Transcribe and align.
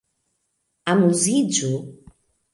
Amuziĝu! 0.93 1.71